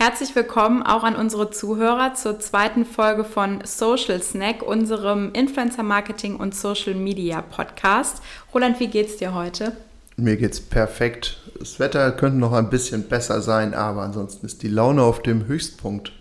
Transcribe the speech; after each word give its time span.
Herzlich 0.00 0.36
willkommen 0.36 0.84
auch 0.84 1.02
an 1.02 1.16
unsere 1.16 1.50
Zuhörer 1.50 2.14
zur 2.14 2.38
zweiten 2.38 2.84
Folge 2.84 3.24
von 3.24 3.58
Social 3.64 4.22
Snack, 4.22 4.62
unserem 4.62 5.32
Influencer 5.32 5.82
Marketing 5.82 6.36
und 6.36 6.54
Social 6.54 6.94
Media 6.94 7.42
Podcast. 7.42 8.22
Roland, 8.54 8.78
wie 8.78 8.86
geht's 8.86 9.16
dir 9.16 9.34
heute? 9.34 9.76
Mir 10.16 10.36
geht's 10.36 10.60
perfekt. 10.60 11.38
Das 11.58 11.80
Wetter 11.80 12.12
könnte 12.12 12.38
noch 12.38 12.52
ein 12.52 12.70
bisschen 12.70 13.08
besser 13.08 13.42
sein, 13.42 13.74
aber 13.74 14.02
ansonsten 14.02 14.46
ist 14.46 14.62
die 14.62 14.68
Laune 14.68 15.02
auf 15.02 15.20
dem 15.20 15.48
Höchstpunkt. 15.48 16.12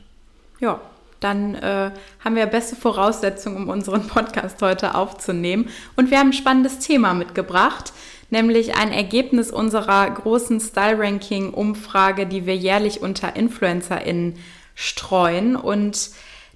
Ja, 0.60 0.82
dann 1.20 1.54
äh, 1.54 1.92
haben 2.26 2.36
wir 2.36 2.48
beste 2.48 2.76
Voraussetzungen, 2.76 3.58
um 3.58 3.70
unseren 3.70 4.08
Podcast 4.08 4.60
heute 4.64 4.96
aufzunehmen. 4.96 5.70
Und 5.96 6.10
wir 6.10 6.18
haben 6.18 6.30
ein 6.30 6.34
spannendes 6.34 6.80
Thema 6.80 7.14
mitgebracht 7.14 7.94
nämlich 8.30 8.76
ein 8.76 8.92
Ergebnis 8.92 9.52
unserer 9.52 10.10
großen 10.10 10.60
Style-Ranking-Umfrage, 10.60 12.26
die 12.28 12.46
wir 12.46 12.56
jährlich 12.56 13.02
unter 13.02 13.36
InfluencerInnen 13.36 14.36
streuen. 14.76 15.56
Und 15.56 16.12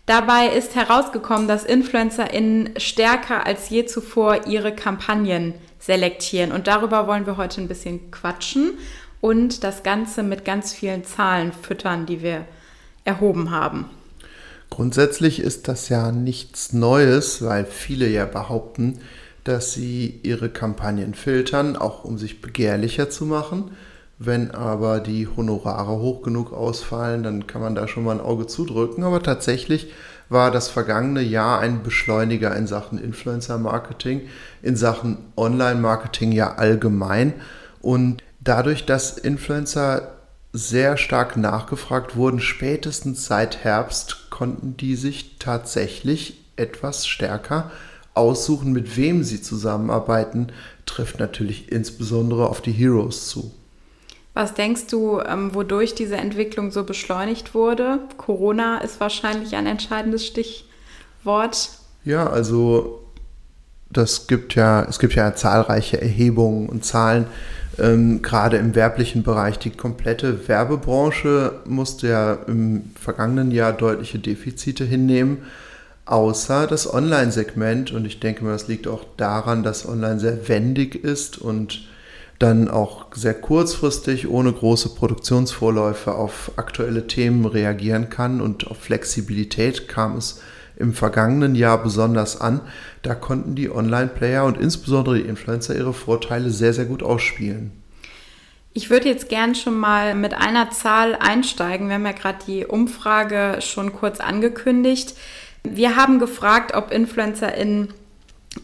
dabei 0.05 0.47
ist 0.47 0.75
herausgekommen, 0.75 1.47
dass 1.47 1.63
InfluencerInnen 1.63 2.71
stärker 2.77 3.45
als 3.45 3.69
je 3.69 3.85
zuvor 3.85 4.47
ihre 4.47 4.75
Kampagnen 4.75 5.53
selektieren. 5.79 6.51
Und 6.51 6.67
darüber 6.67 7.07
wollen 7.07 7.25
wir 7.25 7.37
heute 7.37 7.61
ein 7.61 7.67
bisschen 7.67 8.11
quatschen 8.11 8.77
und 9.19 9.63
das 9.63 9.83
Ganze 9.83 10.23
mit 10.23 10.45
ganz 10.45 10.73
vielen 10.73 11.03
Zahlen 11.03 11.53
füttern, 11.53 12.05
die 12.05 12.21
wir 12.21 12.45
erhoben 13.03 13.51
haben. 13.51 13.89
Grundsätzlich 14.69 15.39
ist 15.41 15.67
das 15.67 15.89
ja 15.89 16.11
nichts 16.11 16.71
Neues, 16.71 17.43
weil 17.43 17.65
viele 17.65 18.07
ja 18.07 18.25
behaupten, 18.25 18.99
dass 19.43 19.73
sie 19.73 20.19
ihre 20.23 20.49
Kampagnen 20.49 21.13
filtern, 21.13 21.75
auch 21.75 22.03
um 22.03 22.17
sich 22.17 22.41
begehrlicher 22.41 23.09
zu 23.09 23.25
machen. 23.25 23.71
Wenn 24.19 24.51
aber 24.51 24.99
die 24.99 25.27
Honorare 25.27 25.97
hoch 25.97 26.21
genug 26.21 26.53
ausfallen, 26.53 27.23
dann 27.23 27.47
kann 27.47 27.61
man 27.61 27.73
da 27.73 27.87
schon 27.87 28.03
mal 28.03 28.11
ein 28.11 28.21
Auge 28.21 28.45
zudrücken. 28.45 29.03
Aber 29.03 29.23
tatsächlich 29.23 29.91
war 30.29 30.51
das 30.51 30.69
vergangene 30.69 31.21
Jahr 31.21 31.59
ein 31.59 31.81
Beschleuniger 31.81 32.55
in 32.55 32.67
Sachen 32.67 33.03
Influencer-Marketing, 33.03 34.21
in 34.61 34.75
Sachen 34.75 35.17
Online-Marketing 35.35 36.31
ja 36.31 36.53
allgemein. 36.53 37.33
Und 37.81 38.21
dadurch, 38.39 38.85
dass 38.85 39.17
Influencer 39.17 40.11
sehr 40.53 40.97
stark 40.97 41.35
nachgefragt 41.35 42.15
wurden, 42.15 42.39
spätestens 42.39 43.25
seit 43.25 43.63
Herbst 43.63 44.29
konnten 44.29 44.77
die 44.77 44.95
sich 44.95 45.37
tatsächlich 45.39 46.45
etwas 46.57 47.07
stärker 47.07 47.71
aussuchen, 48.13 48.71
mit 48.71 48.97
wem 48.97 49.23
sie 49.23 49.41
zusammenarbeiten, 49.41 50.47
trifft 50.85 51.19
natürlich 51.19 51.71
insbesondere 51.71 52.49
auf 52.49 52.61
die 52.61 52.71
Heroes 52.71 53.27
zu. 53.27 53.51
Was 54.33 54.53
denkst 54.53 54.87
du, 54.87 55.19
ähm, 55.19 55.53
wodurch 55.53 55.93
diese 55.93 56.15
Entwicklung 56.15 56.71
so 56.71 56.83
beschleunigt 56.83 57.53
wurde? 57.53 57.99
Corona 58.17 58.77
ist 58.77 58.99
wahrscheinlich 58.99 59.55
ein 59.55 59.67
entscheidendes 59.67 60.25
Stichwort. 60.25 61.69
Ja, 62.05 62.27
also 62.27 63.03
das 63.89 64.27
gibt 64.27 64.55
ja, 64.55 64.83
es 64.83 64.99
gibt 64.99 65.15
ja 65.15 65.35
zahlreiche 65.35 66.01
Erhebungen 66.01 66.69
und 66.69 66.85
Zahlen, 66.85 67.27
ähm, 67.77 68.21
gerade 68.21 68.57
im 68.57 68.73
werblichen 68.73 69.23
Bereich. 69.23 69.59
Die 69.59 69.69
komplette 69.69 70.47
Werbebranche 70.47 71.59
musste 71.65 72.07
ja 72.07 72.33
im 72.47 72.91
vergangenen 72.95 73.51
Jahr 73.51 73.73
deutliche 73.73 74.19
Defizite 74.19 74.85
hinnehmen 74.85 75.39
außer 76.05 76.67
das 76.67 76.91
Online-Segment. 76.91 77.91
Und 77.91 78.05
ich 78.05 78.19
denke 78.19 78.43
mal, 78.43 78.51
das 78.51 78.67
liegt 78.67 78.87
auch 78.87 79.05
daran, 79.17 79.63
dass 79.63 79.87
Online 79.87 80.19
sehr 80.19 80.47
wendig 80.47 80.95
ist 80.95 81.37
und 81.37 81.87
dann 82.39 82.69
auch 82.69 83.05
sehr 83.13 83.35
kurzfristig 83.35 84.27
ohne 84.27 84.51
große 84.51 84.95
Produktionsvorläufe 84.95 86.13
auf 86.15 86.53
aktuelle 86.55 87.05
Themen 87.07 87.45
reagieren 87.45 88.09
kann. 88.09 88.41
Und 88.41 88.67
auf 88.67 88.79
Flexibilität 88.79 89.87
kam 89.87 90.17
es 90.17 90.41
im 90.77 90.93
vergangenen 90.93 91.55
Jahr 91.55 91.81
besonders 91.81 92.41
an. 92.41 92.61
Da 93.03 93.13
konnten 93.13 93.55
die 93.55 93.69
Online-Player 93.69 94.43
und 94.43 94.57
insbesondere 94.57 95.19
die 95.19 95.27
Influencer 95.27 95.75
ihre 95.75 95.93
Vorteile 95.93 96.49
sehr, 96.49 96.73
sehr 96.73 96.85
gut 96.85 97.03
ausspielen. 97.03 97.71
Ich 98.73 98.89
würde 98.89 99.09
jetzt 99.09 99.27
gern 99.27 99.53
schon 99.53 99.77
mal 99.77 100.15
mit 100.15 100.33
einer 100.33 100.71
Zahl 100.71 101.15
einsteigen. 101.15 101.89
Wir 101.89 101.95
haben 101.95 102.05
ja 102.05 102.13
gerade 102.13 102.39
die 102.47 102.65
Umfrage 102.65 103.57
schon 103.59 103.91
kurz 103.93 104.19
angekündigt. 104.19 105.13
Wir 105.63 105.95
haben 105.95 106.19
gefragt, 106.19 106.73
ob 106.73 106.91
InfluencerInnen 106.91 107.93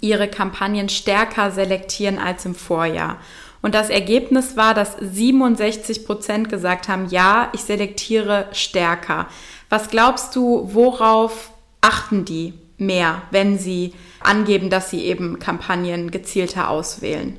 ihre 0.01 0.27
Kampagnen 0.27 0.89
stärker 0.89 1.51
selektieren 1.51 2.19
als 2.19 2.45
im 2.45 2.55
Vorjahr. 2.55 3.17
Und 3.61 3.75
das 3.75 3.89
Ergebnis 3.89 4.55
war, 4.55 4.73
dass 4.73 4.95
67 4.99 6.05
Prozent 6.05 6.49
gesagt 6.49 6.87
haben, 6.87 7.07
ja, 7.09 7.49
ich 7.53 7.61
selektiere 7.61 8.47
stärker. 8.51 9.27
Was 9.69 9.89
glaubst 9.89 10.35
du, 10.35 10.69
worauf 10.73 11.51
achten 11.81 12.25
die 12.25 12.53
mehr, 12.77 13.23
wenn 13.31 13.57
sie 13.57 13.93
angeben, 14.19 14.69
dass 14.69 14.89
sie 14.89 15.01
eben 15.05 15.39
Kampagnen 15.39 16.11
gezielter 16.11 16.69
auswählen? 16.69 17.37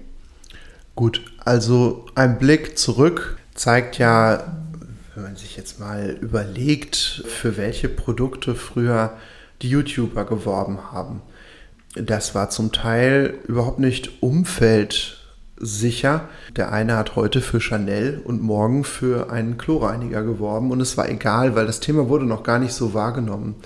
Gut, 0.95 1.23
also 1.45 2.07
ein 2.15 2.39
Blick 2.39 2.77
zurück 2.77 3.39
zeigt 3.55 3.99
ja, 3.99 4.53
wenn 5.15 5.23
man 5.23 5.37
sich 5.37 5.57
jetzt 5.57 5.79
mal 5.79 6.19
überlegt, 6.21 7.25
für 7.27 7.57
welche 7.57 7.89
Produkte 7.89 8.55
früher 8.55 9.17
die 9.63 9.71
YouTuber 9.71 10.25
geworben 10.25 10.93
haben. 10.93 11.23
Das 11.95 12.35
war 12.35 12.51
zum 12.51 12.73
Teil 12.73 13.35
überhaupt 13.47 13.79
nicht 13.79 14.23
umfeldsicher. 14.23 16.29
Der 16.57 16.73
eine 16.73 16.97
hat 16.97 17.17
heute 17.17 17.41
für 17.41 17.61
Chanel 17.61 18.21
und 18.25 18.43
morgen 18.43 18.85
für 18.85 19.31
einen 19.31 19.59
Kloreiniger 19.59 20.23
geworben 20.23 20.71
und 20.71 20.81
es 20.81 20.97
war 20.97 21.09
egal, 21.09 21.57
weil 21.57 21.67
das 21.67 21.81
Thema 21.81 22.09
wurde 22.09 22.27
noch 22.27 22.43
gar 22.43 22.59
nicht 22.59 22.73
so 22.73 22.95
wahrgenommen. 22.95 23.57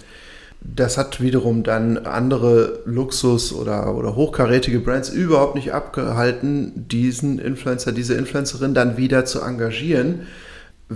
Das 0.64 0.96
hat 0.96 1.20
wiederum 1.20 1.64
dann 1.64 1.98
andere 1.98 2.82
Luxus- 2.86 3.52
oder, 3.52 3.96
oder 3.96 4.14
hochkarätige 4.14 4.78
Brands 4.78 5.08
überhaupt 5.08 5.56
nicht 5.56 5.72
abgehalten, 5.72 6.86
diesen 6.88 7.40
Influencer, 7.40 7.90
diese 7.90 8.14
Influencerin 8.14 8.72
dann 8.72 8.96
wieder 8.96 9.24
zu 9.24 9.40
engagieren 9.40 10.28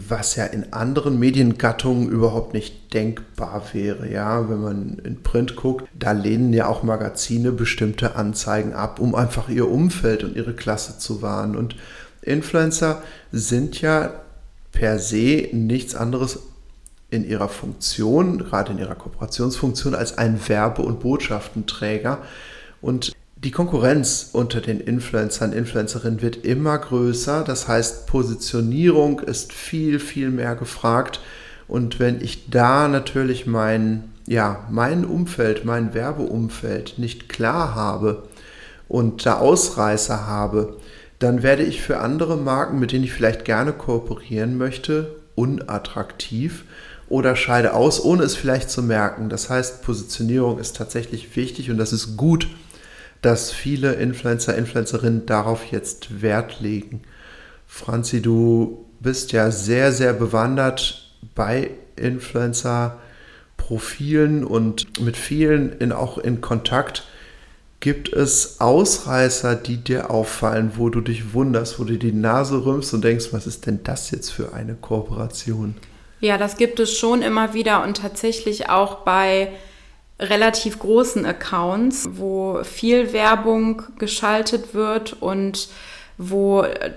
was 0.08 0.36
ja 0.36 0.44
in 0.44 0.72
anderen 0.72 1.18
Mediengattungen 1.18 2.08
überhaupt 2.08 2.52
nicht 2.52 2.92
denkbar 2.92 3.62
wäre. 3.72 4.10
Ja, 4.10 4.48
wenn 4.48 4.60
man 4.60 4.98
in 5.04 5.22
Print 5.22 5.56
guckt, 5.56 5.88
da 5.98 6.12
lehnen 6.12 6.52
ja 6.52 6.66
auch 6.66 6.82
Magazine 6.82 7.52
bestimmte 7.52 8.16
Anzeigen 8.16 8.74
ab, 8.74 9.00
um 9.00 9.14
einfach 9.14 9.48
ihr 9.48 9.68
Umfeld 9.68 10.24
und 10.24 10.36
ihre 10.36 10.54
Klasse 10.54 10.98
zu 10.98 11.22
wahren. 11.22 11.56
Und 11.56 11.76
Influencer 12.22 13.02
sind 13.32 13.80
ja 13.80 14.10
per 14.72 14.98
se 14.98 15.48
nichts 15.52 15.94
anderes 15.94 16.40
in 17.08 17.26
ihrer 17.26 17.48
Funktion, 17.48 18.38
gerade 18.38 18.72
in 18.72 18.78
ihrer 18.78 18.96
Kooperationsfunktion, 18.96 19.94
als 19.94 20.18
ein 20.18 20.40
Werbe- 20.48 20.82
und 20.82 21.00
Botschaftenträger. 21.00 22.18
Und 22.82 23.15
die 23.36 23.50
Konkurrenz 23.50 24.30
unter 24.32 24.60
den 24.60 24.80
Influencern, 24.80 25.52
Influencerinnen 25.52 26.22
wird 26.22 26.44
immer 26.44 26.78
größer. 26.78 27.44
Das 27.44 27.68
heißt, 27.68 28.06
Positionierung 28.06 29.20
ist 29.20 29.52
viel, 29.52 30.00
viel 30.00 30.30
mehr 30.30 30.56
gefragt. 30.56 31.20
Und 31.68 32.00
wenn 32.00 32.20
ich 32.22 32.48
da 32.48 32.88
natürlich 32.88 33.46
mein, 33.46 34.04
ja, 34.26 34.64
mein 34.70 35.04
Umfeld, 35.04 35.64
mein 35.64 35.92
Werbeumfeld 35.92 36.98
nicht 36.98 37.28
klar 37.28 37.74
habe 37.74 38.22
und 38.88 39.26
da 39.26 39.38
Ausreißer 39.38 40.26
habe, 40.26 40.76
dann 41.18 41.42
werde 41.42 41.62
ich 41.62 41.82
für 41.82 41.98
andere 41.98 42.36
Marken, 42.36 42.78
mit 42.78 42.92
denen 42.92 43.04
ich 43.04 43.12
vielleicht 43.12 43.44
gerne 43.44 43.72
kooperieren 43.72 44.56
möchte, 44.56 45.14
unattraktiv 45.34 46.64
oder 47.08 47.36
scheide 47.36 47.74
aus, 47.74 48.02
ohne 48.02 48.22
es 48.22 48.34
vielleicht 48.34 48.70
zu 48.70 48.82
merken. 48.82 49.28
Das 49.28 49.50
heißt, 49.50 49.82
Positionierung 49.82 50.58
ist 50.58 50.76
tatsächlich 50.76 51.36
wichtig 51.36 51.70
und 51.70 51.78
das 51.78 51.92
ist 51.92 52.16
gut 52.16 52.48
dass 53.26 53.50
viele 53.50 53.94
Influencer, 53.94 54.56
Influencerinnen 54.56 55.26
darauf 55.26 55.64
jetzt 55.72 56.22
Wert 56.22 56.60
legen. 56.60 57.02
Franzi, 57.66 58.22
du 58.22 58.86
bist 59.00 59.32
ja 59.32 59.50
sehr, 59.50 59.90
sehr 59.90 60.12
bewandert 60.12 61.10
bei 61.34 61.70
Influencer-Profilen 61.96 64.44
und 64.44 65.00
mit 65.00 65.16
vielen 65.16 65.72
in, 65.72 65.90
auch 65.90 66.18
in 66.18 66.40
Kontakt. 66.40 67.02
Gibt 67.80 68.12
es 68.12 68.60
Ausreißer, 68.60 69.56
die 69.56 69.78
dir 69.78 70.12
auffallen, 70.12 70.74
wo 70.76 70.88
du 70.88 71.00
dich 71.00 71.34
wunderst, 71.34 71.80
wo 71.80 71.84
du 71.84 71.98
die 71.98 72.12
Nase 72.12 72.64
rümpfst 72.64 72.94
und 72.94 73.02
denkst, 73.02 73.32
was 73.32 73.48
ist 73.48 73.66
denn 73.66 73.80
das 73.82 74.12
jetzt 74.12 74.30
für 74.30 74.52
eine 74.52 74.76
Kooperation? 74.76 75.74
Ja, 76.20 76.38
das 76.38 76.56
gibt 76.56 76.78
es 76.78 76.96
schon 76.96 77.22
immer 77.22 77.54
wieder 77.54 77.82
und 77.82 77.96
tatsächlich 77.96 78.70
auch 78.70 78.98
bei 78.98 79.50
relativ 80.18 80.78
großen 80.78 81.26
Accounts, 81.26 82.06
wo 82.10 82.60
viel 82.64 83.12
Werbung 83.12 83.82
geschaltet 83.98 84.74
wird 84.74 85.14
und 85.20 85.68
wo 86.16 86.62
äh, 86.62 86.92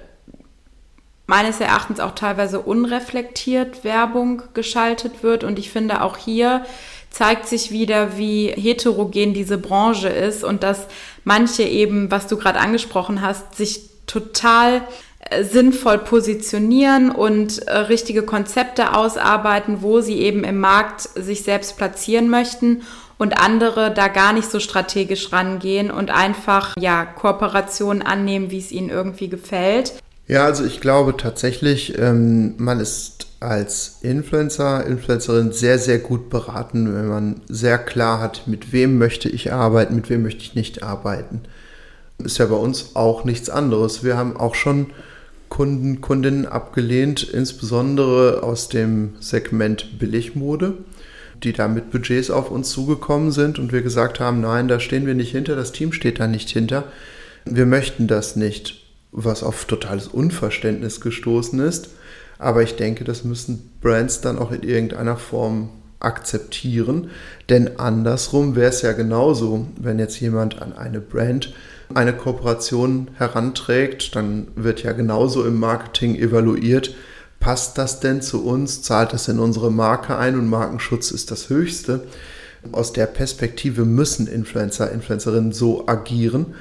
meines 1.27 1.59
Erachtens 1.59 1.99
auch 1.99 2.15
teilweise 2.15 2.59
unreflektiert 2.59 3.83
Werbung 3.83 4.43
geschaltet 4.53 5.21
wird. 5.21 5.43
Und 5.43 5.59
ich 5.59 5.69
finde 5.69 6.01
auch 6.01 6.17
hier 6.17 6.65
zeigt 7.11 7.47
sich 7.47 7.71
wieder, 7.71 8.17
wie 8.17 8.47
heterogen 8.47 9.33
diese 9.33 9.57
Branche 9.57 10.09
ist 10.09 10.43
und 10.43 10.63
dass 10.63 10.87
manche 11.23 11.63
eben, 11.63 12.11
was 12.11 12.27
du 12.27 12.37
gerade 12.37 12.59
angesprochen 12.59 13.21
hast, 13.21 13.55
sich 13.55 13.81
total 14.05 14.81
äh, 15.29 15.43
sinnvoll 15.43 15.99
positionieren 15.99 17.11
und 17.11 17.59
äh, 17.67 17.77
richtige 17.77 18.23
Konzepte 18.23 18.95
ausarbeiten, 18.95 19.81
wo 19.81 20.01
sie 20.01 20.19
eben 20.19 20.43
im 20.43 20.59
Markt 20.59 21.01
sich 21.01 21.43
selbst 21.43 21.77
platzieren 21.77 22.29
möchten 22.29 22.83
und 23.19 23.39
andere 23.39 23.93
da 23.93 24.07
gar 24.07 24.33
nicht 24.33 24.49
so 24.49 24.59
strategisch 24.59 25.31
rangehen 25.31 25.91
und 25.91 26.09
einfach 26.09 26.75
ja 26.79 27.05
Kooperationen 27.05 28.01
annehmen, 28.01 28.49
wie 28.49 28.57
es 28.57 28.71
ihnen 28.71 28.89
irgendwie 28.89 29.29
gefällt. 29.29 29.93
Ja, 30.27 30.45
also 30.45 30.63
ich 30.63 30.79
glaube 30.79 31.17
tatsächlich, 31.17 31.97
ähm, 31.99 32.55
man 32.57 32.79
ist 32.79 33.27
als 33.39 33.97
Influencer, 34.01 34.85
Influencerin 34.85 35.51
sehr, 35.51 35.79
sehr 35.79 35.99
gut 35.99 36.29
beraten, 36.29 36.93
wenn 36.93 37.07
man 37.07 37.41
sehr 37.47 37.77
klar 37.77 38.19
hat, 38.19 38.43
mit 38.47 38.71
wem 38.71 38.97
möchte 38.97 39.29
ich 39.29 39.51
arbeiten, 39.51 39.95
mit 39.95 40.09
wem 40.09 40.23
möchte 40.23 40.41
ich 40.41 40.55
nicht 40.55 40.83
arbeiten. 40.83 41.41
Ist 42.19 42.37
ja 42.37 42.45
bei 42.45 42.55
uns 42.55 42.95
auch 42.95 43.23
nichts 43.23 43.49
anderes. 43.49 44.03
Wir 44.03 44.17
haben 44.17 44.37
auch 44.37 44.55
schon 44.55 44.87
Kunden, 45.47 45.99
Kundinnen 45.99 46.45
abgelehnt, 46.45 47.23
insbesondere 47.23 48.43
aus 48.43 48.69
dem 48.69 49.15
Segment 49.19 49.97
Billigmode, 49.97 50.77
die 51.43 51.53
da 51.53 51.67
mit 51.67 51.91
Budgets 51.91 52.29
auf 52.29 52.51
uns 52.51 52.69
zugekommen 52.69 53.31
sind 53.31 53.59
und 53.59 53.71
wir 53.71 53.81
gesagt 53.81 54.19
haben, 54.19 54.41
nein, 54.41 54.67
da 54.67 54.79
stehen 54.79 55.05
wir 55.05 55.15
nicht 55.15 55.31
hinter, 55.31 55.55
das 55.55 55.71
Team 55.71 55.93
steht 55.93 56.19
da 56.19 56.27
nicht 56.27 56.49
hinter. 56.49 56.85
Wir 57.45 57.65
möchten 57.65 58.07
das 58.07 58.35
nicht 58.35 58.79
was 59.11 59.43
auf 59.43 59.65
totales 59.65 60.07
Unverständnis 60.07 61.01
gestoßen 61.01 61.59
ist. 61.59 61.89
Aber 62.37 62.63
ich 62.63 62.75
denke, 62.75 63.03
das 63.03 63.23
müssen 63.23 63.71
Brands 63.81 64.21
dann 64.21 64.37
auch 64.39 64.51
in 64.51 64.63
irgendeiner 64.63 65.17
Form 65.17 65.69
akzeptieren. 65.99 67.09
Denn 67.49 67.79
andersrum 67.79 68.55
wäre 68.55 68.69
es 68.69 68.81
ja 68.81 68.93
genauso, 68.93 69.67
wenn 69.77 69.99
jetzt 69.99 70.19
jemand 70.21 70.61
an 70.61 70.73
eine 70.73 71.01
Brand 71.01 71.53
eine 71.93 72.13
Kooperation 72.13 73.09
heranträgt, 73.15 74.15
dann 74.15 74.47
wird 74.55 74.83
ja 74.83 74.93
genauso 74.93 75.43
im 75.43 75.59
Marketing 75.59 76.15
evaluiert, 76.15 76.95
passt 77.39 77.77
das 77.77 77.99
denn 77.99 78.21
zu 78.21 78.45
uns, 78.45 78.81
zahlt 78.81 79.13
das 79.13 79.27
in 79.27 79.39
unsere 79.39 79.71
Marke 79.71 80.17
ein 80.17 80.37
und 80.37 80.49
Markenschutz 80.49 81.11
ist 81.11 81.31
das 81.31 81.49
Höchste. 81.49 82.07
Aus 82.71 82.91
der 82.91 83.05
Perspektive 83.05 83.85
müssen 83.85 84.27
Influencer, 84.27 84.91
Influencerinnen 84.91 85.53
so 85.53 85.87
agieren. 85.87 86.55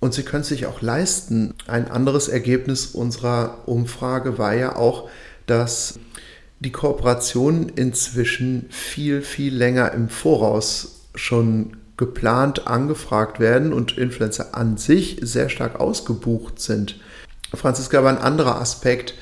Und 0.00 0.14
sie 0.14 0.22
können 0.22 0.44
sich 0.44 0.66
auch 0.66 0.82
leisten. 0.82 1.54
Ein 1.66 1.90
anderes 1.90 2.28
Ergebnis 2.28 2.86
unserer 2.86 3.58
Umfrage 3.66 4.38
war 4.38 4.54
ja 4.54 4.76
auch, 4.76 5.08
dass 5.46 5.98
die 6.60 6.72
Kooperationen 6.72 7.68
inzwischen 7.68 8.66
viel, 8.70 9.22
viel 9.22 9.54
länger 9.54 9.92
im 9.92 10.08
Voraus 10.08 11.02
schon 11.14 11.76
geplant 11.96 12.66
angefragt 12.66 13.40
werden 13.40 13.72
und 13.72 13.96
Influencer 13.96 14.54
an 14.54 14.76
sich 14.76 15.18
sehr 15.22 15.48
stark 15.48 15.80
ausgebucht 15.80 16.60
sind. 16.60 17.00
Franziska 17.54 18.02
war 18.02 18.10
ein 18.10 18.18
anderer 18.18 18.60
Aspekt. 18.60 19.14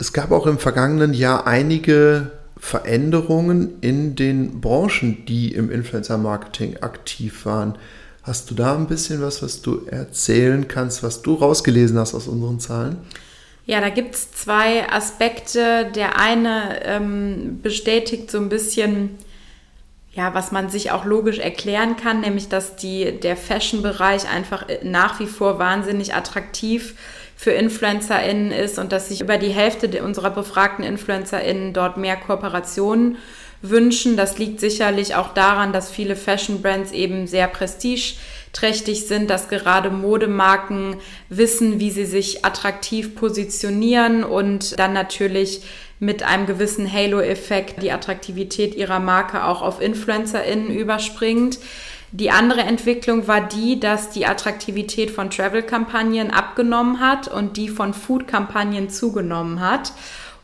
Es 0.00 0.12
gab 0.12 0.30
auch 0.30 0.46
im 0.46 0.58
vergangenen 0.58 1.12
Jahr 1.12 1.48
einige 1.48 2.30
Veränderungen 2.56 3.80
in 3.80 4.14
den 4.14 4.60
Branchen, 4.60 5.24
die 5.26 5.52
im 5.52 5.70
Influencer-Marketing 5.72 6.78
aktiv 6.82 7.44
waren. 7.44 7.76
Hast 8.22 8.50
du 8.50 8.54
da 8.54 8.76
ein 8.76 8.86
bisschen 8.86 9.22
was, 9.22 9.42
was 9.42 9.60
du 9.60 9.86
erzählen 9.86 10.68
kannst, 10.68 11.02
was 11.02 11.22
du 11.22 11.34
rausgelesen 11.34 11.98
hast 11.98 12.14
aus 12.14 12.28
unseren 12.28 12.60
Zahlen? 12.60 12.98
Ja, 13.66 13.80
da 13.80 13.90
gibt 13.90 14.14
es 14.14 14.30
zwei 14.30 14.88
Aspekte. 14.88 15.90
Der 15.94 16.18
eine 16.18 16.80
ähm, 16.84 17.58
bestätigt 17.62 18.30
so 18.30 18.38
ein 18.38 18.48
bisschen, 18.48 19.10
ja, 20.18 20.34
was 20.34 20.50
man 20.50 20.68
sich 20.68 20.90
auch 20.90 21.04
logisch 21.04 21.38
erklären 21.38 21.96
kann, 21.96 22.22
nämlich 22.22 22.48
dass 22.48 22.74
die, 22.74 23.20
der 23.20 23.36
Fashion-Bereich 23.36 24.28
einfach 24.28 24.66
nach 24.82 25.20
wie 25.20 25.28
vor 25.28 25.60
wahnsinnig 25.60 26.12
attraktiv 26.12 26.96
für 27.36 27.52
InfluencerInnen 27.52 28.50
ist 28.50 28.80
und 28.80 28.90
dass 28.90 29.10
sich 29.10 29.20
über 29.20 29.38
die 29.38 29.50
Hälfte 29.50 30.02
unserer 30.02 30.30
befragten 30.30 30.84
InfluencerInnen 30.84 31.72
dort 31.72 31.98
mehr 31.98 32.16
Kooperationen 32.16 33.16
wünschen. 33.62 34.16
Das 34.16 34.38
liegt 34.38 34.58
sicherlich 34.58 35.14
auch 35.14 35.34
daran, 35.34 35.72
dass 35.72 35.88
viele 35.88 36.16
Fashion-Brands 36.16 36.90
eben 36.90 37.28
sehr 37.28 37.46
prestigeträchtig 37.46 39.06
sind, 39.06 39.30
dass 39.30 39.48
gerade 39.48 39.90
Modemarken 39.90 40.96
wissen, 41.28 41.78
wie 41.78 41.92
sie 41.92 42.06
sich 42.06 42.44
attraktiv 42.44 43.14
positionieren 43.14 44.24
und 44.24 44.80
dann 44.80 44.94
natürlich 44.94 45.62
mit 46.00 46.22
einem 46.22 46.46
gewissen 46.46 46.90
Halo-Effekt 46.90 47.82
die 47.82 47.92
Attraktivität 47.92 48.74
ihrer 48.74 49.00
Marke 49.00 49.44
auch 49.44 49.62
auf 49.62 49.80
InfluencerInnen 49.80 50.70
überspringt. 50.70 51.58
Die 52.12 52.30
andere 52.30 52.60
Entwicklung 52.60 53.28
war 53.28 53.46
die, 53.46 53.80
dass 53.80 54.10
die 54.10 54.26
Attraktivität 54.26 55.10
von 55.10 55.28
Travel-Kampagnen 55.28 56.30
abgenommen 56.30 57.00
hat 57.00 57.28
und 57.28 57.56
die 57.56 57.68
von 57.68 57.92
Food-Kampagnen 57.92 58.88
zugenommen 58.88 59.60
hat. 59.60 59.92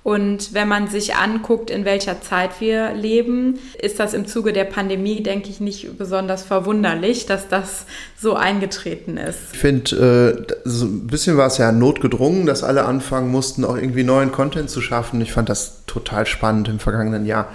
Und 0.04 0.52
wenn 0.52 0.68
man 0.68 0.88
sich 0.88 1.16
anguckt, 1.16 1.70
in 1.70 1.86
welcher 1.86 2.20
Zeit 2.20 2.60
wir 2.60 2.92
leben, 2.92 3.58
ist 3.80 3.98
das 3.98 4.12
im 4.12 4.26
Zuge 4.26 4.52
der 4.52 4.64
Pandemie, 4.64 5.22
denke 5.22 5.48
ich, 5.48 5.60
nicht 5.60 5.96
besonders 5.96 6.42
verwunderlich, 6.42 7.24
dass 7.24 7.48
das 7.48 7.86
so 8.20 8.34
eingetreten 8.34 9.16
ist. 9.16 9.38
Ich 9.54 9.58
finde, 9.58 10.46
äh, 10.46 10.54
so 10.64 10.84
ein 10.84 11.06
bisschen 11.06 11.38
war 11.38 11.46
es 11.46 11.56
ja 11.56 11.72
notgedrungen, 11.72 12.44
dass 12.44 12.62
alle 12.62 12.84
anfangen 12.84 13.30
mussten, 13.30 13.64
auch 13.64 13.76
irgendwie 13.76 14.04
neuen 14.04 14.30
Content 14.30 14.68
zu 14.68 14.82
schaffen. 14.82 15.22
Ich 15.22 15.32
fand 15.32 15.48
das 15.48 15.84
total 15.86 16.26
spannend 16.26 16.68
im 16.68 16.80
vergangenen 16.80 17.24
Jahr. 17.24 17.48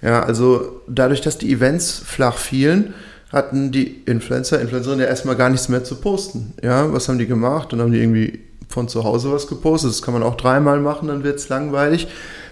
Ja, 0.00 0.22
also 0.22 0.80
dadurch, 0.88 1.20
dass 1.20 1.36
die 1.36 1.52
Events 1.52 2.02
flach 2.02 2.38
fielen, 2.38 2.94
hatten 3.30 3.72
die 3.72 4.02
Influencer, 4.06 4.58
Influencerinnen 4.58 5.04
ja 5.04 5.06
erstmal 5.06 5.36
gar 5.36 5.50
nichts 5.50 5.68
mehr 5.68 5.84
zu 5.84 5.96
posten. 5.96 6.54
Ja, 6.62 6.90
was 6.94 7.10
haben 7.10 7.18
die 7.18 7.26
gemacht? 7.26 7.74
Dann 7.74 7.82
haben 7.82 7.92
die 7.92 8.00
irgendwie 8.00 8.40
von 8.70 8.88
zu 8.88 9.04
Hause 9.04 9.32
was 9.32 9.48
gepostet. 9.48 9.90
Das 9.90 10.00
kann 10.00 10.14
man 10.14 10.22
auch 10.22 10.36
dreimal 10.36 10.80
machen, 10.80 11.08
dann 11.08 11.24
wird 11.24 11.38
es 11.38 11.48
langweilig. 11.48 12.08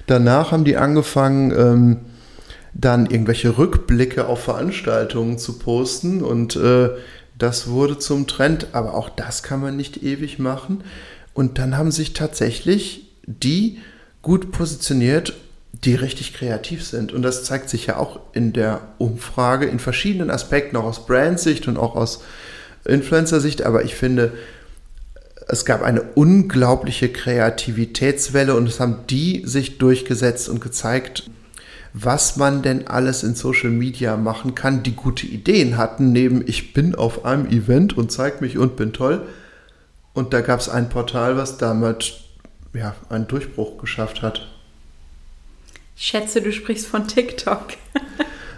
Danach 0.06 0.52
haben 0.52 0.64
die 0.64 0.76
angefangen, 0.76 1.52
ähm, 1.52 1.96
dann 2.74 3.06
irgendwelche 3.06 3.56
Rückblicke 3.56 4.26
auf 4.26 4.42
Veranstaltungen 4.44 5.38
zu 5.38 5.58
posten 5.58 6.22
und 6.22 6.56
äh, 6.56 6.90
das 7.38 7.68
wurde 7.68 7.98
zum 7.98 8.26
Trend, 8.26 8.68
aber 8.72 8.94
auch 8.94 9.08
das 9.08 9.42
kann 9.42 9.60
man 9.60 9.76
nicht 9.76 10.02
ewig 10.02 10.38
machen. 10.38 10.82
Und 11.34 11.58
dann 11.58 11.76
haben 11.78 11.92
sich 11.92 12.12
tatsächlich 12.12 13.12
die 13.26 13.78
gut 14.22 14.50
positioniert, 14.50 15.34
die 15.84 15.94
richtig 15.94 16.34
kreativ 16.34 16.84
sind. 16.84 17.12
Und 17.12 17.22
das 17.22 17.44
zeigt 17.44 17.68
sich 17.68 17.86
ja 17.86 17.96
auch 17.96 18.18
in 18.32 18.52
der 18.52 18.80
Umfrage 18.98 19.66
in 19.66 19.78
verschiedenen 19.78 20.30
Aspekten, 20.30 20.76
auch 20.76 20.84
aus 20.84 21.06
Brandsicht 21.06 21.68
und 21.68 21.76
auch 21.76 21.94
aus 21.94 22.24
Influencer-Sicht. 22.84 23.62
Aber 23.62 23.84
ich 23.84 23.94
finde, 23.94 24.32
es 25.48 25.64
gab 25.64 25.82
eine 25.82 26.02
unglaubliche 26.02 27.08
Kreativitätswelle 27.08 28.54
und 28.54 28.68
es 28.68 28.80
haben 28.80 29.06
die 29.08 29.42
sich 29.46 29.78
durchgesetzt 29.78 30.48
und 30.48 30.60
gezeigt, 30.60 31.30
was 31.94 32.36
man 32.36 32.60
denn 32.60 32.86
alles 32.86 33.22
in 33.22 33.34
Social 33.34 33.70
Media 33.70 34.18
machen 34.18 34.54
kann, 34.54 34.82
die 34.82 34.94
gute 34.94 35.26
Ideen 35.26 35.78
hatten, 35.78 36.12
neben 36.12 36.46
ich 36.46 36.74
bin 36.74 36.94
auf 36.94 37.24
einem 37.24 37.46
Event 37.46 37.96
und 37.96 38.12
zeig 38.12 38.42
mich 38.42 38.58
und 38.58 38.76
bin 38.76 38.92
toll. 38.92 39.26
Und 40.12 40.34
da 40.34 40.42
gab 40.42 40.60
es 40.60 40.68
ein 40.68 40.90
Portal, 40.90 41.38
was 41.38 41.56
damit 41.56 42.20
ja, 42.74 42.94
einen 43.08 43.26
Durchbruch 43.26 43.78
geschafft 43.78 44.20
hat. 44.20 44.46
Ich 45.96 46.06
schätze, 46.06 46.42
du 46.42 46.52
sprichst 46.52 46.86
von 46.86 47.08
TikTok. 47.08 47.68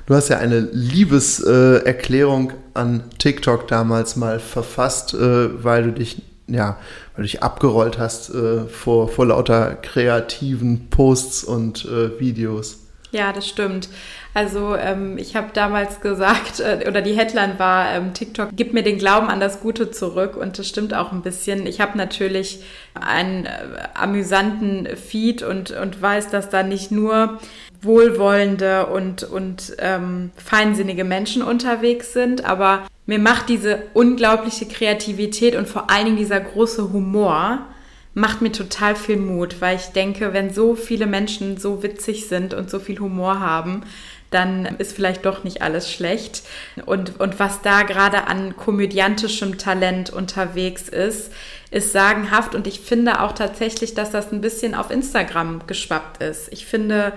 Du 0.07 0.17
hast 0.17 0.29
ja 0.29 0.39
eine 0.39 0.59
Liebeserklärung 0.59 2.51
äh, 2.51 2.55
an 2.75 3.05
TikTok 3.19 3.69
damals 3.69 4.17
mal 4.17 4.41
verfasst, 4.41 5.15
äh, 5.15 5.63
weil 5.63 5.85
du 5.85 5.93
dich 5.93 6.21
ja, 6.51 6.79
weil 7.15 7.17
du 7.17 7.23
dich 7.23 7.43
abgerollt 7.43 7.99
hast 7.99 8.31
äh, 8.31 8.65
vor, 8.67 9.09
vor 9.09 9.27
lauter 9.27 9.75
kreativen 9.75 10.89
Posts 10.91 11.45
und 11.45 11.85
äh, 11.85 12.19
Videos. 12.21 12.81
Ja, 13.13 13.33
das 13.33 13.49
stimmt. 13.49 13.89
Also 14.35 14.77
ähm, 14.77 15.19
ich 15.19 15.35
habe 15.35 15.49
damals 15.53 16.01
gesagt, 16.01 16.61
äh, 16.61 16.85
oder 16.87 17.03
die 17.03 17.15
Headline 17.15 17.59
war, 17.59 17.93
ähm, 17.93 18.15
TikTok 18.15 18.51
gibt 18.55 18.73
mir 18.73 18.85
den 18.85 18.99
Glauben 18.99 19.29
an 19.29 19.41
das 19.41 19.61
Gute 19.61 19.91
zurück 19.91 20.37
und 20.37 20.59
das 20.59 20.69
stimmt 20.69 20.95
auch 20.95 21.11
ein 21.11 21.23
bisschen. 21.23 21.67
Ich 21.67 21.81
habe 21.81 21.99
natürlich 21.99 22.63
einen 22.95 23.47
äh, 23.47 23.51
amüsanten 23.95 24.97
Feed 24.97 25.43
und, 25.43 25.73
und 25.73 26.01
weiß, 26.01 26.29
dass 26.29 26.51
da 26.51 26.63
nicht 26.63 26.93
nur 26.93 27.41
wohlwollende 27.83 28.87
und, 28.87 29.25
und 29.25 29.75
ähm, 29.79 30.31
feinsinnige 30.37 31.05
Menschen 31.05 31.43
unterwegs 31.43 32.13
sind, 32.13 32.45
aber 32.45 32.87
mir 33.11 33.19
macht 33.19 33.49
diese 33.49 33.83
unglaubliche 33.93 34.67
Kreativität 34.67 35.57
und 35.57 35.69
vor 35.69 35.91
allen 35.91 36.05
Dingen 36.05 36.17
dieser 36.17 36.39
große 36.39 36.93
Humor, 36.93 37.67
macht 38.15 38.41
mir 38.41 38.53
total 38.53 38.95
viel 38.95 39.17
Mut, 39.17 39.57
weil 39.61 39.75
ich 39.75 39.87
denke, 39.87 40.33
wenn 40.33 40.55
so 40.55 40.77
viele 40.77 41.07
Menschen 41.07 41.57
so 41.57 41.83
witzig 41.83 42.29
sind 42.29 42.55
und 42.55 42.71
so 42.71 42.79
viel 42.79 43.01
Humor 43.01 43.41
haben, 43.41 43.83
dann 44.31 44.65
ist 44.79 44.93
vielleicht 44.93 45.27
doch 45.27 45.43
nicht 45.43 45.61
alles 45.61 45.91
schlecht. 45.91 46.43
Und, 46.87 47.19
und 47.19 47.41
was 47.41 47.63
da 47.63 47.83
gerade 47.83 48.29
an 48.29 48.57
komödiantischem 48.57 49.59
Talent 49.59 50.11
unterwegs 50.11 50.89
ist, 50.89 51.33
ist 51.73 51.91
sagenhaft. 51.93 52.55
Und 52.55 52.69
ich 52.69 52.79
finde 52.79 53.23
auch 53.23 53.33
tatsächlich, 53.33 53.95
dass 53.95 54.13
das 54.13 54.31
ein 54.31 54.41
bisschen 54.41 54.77
auf 54.77 54.93
Instagram 54.93 55.67
geschwappt 55.67 56.23
ist. 56.23 56.47
Ich 56.53 56.65
finde, 56.65 57.13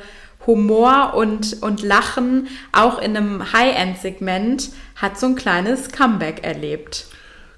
Humor 0.46 1.14
und, 1.16 1.62
und 1.62 1.82
Lachen 1.82 2.48
auch 2.72 3.00
in 3.00 3.16
einem 3.16 3.54
High-End-Segment 3.54 4.70
hat 4.96 5.20
so 5.20 5.28
ein 5.28 5.36
kleines 5.36 5.90
Comeback 5.90 6.44
erlebt. 6.44 7.08